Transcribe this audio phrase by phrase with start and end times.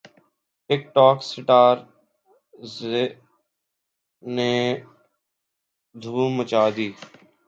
[0.69, 2.73] ٹک ٹوک سٹارز
[4.23, 4.53] نے
[5.95, 6.87] دھوم مچا دی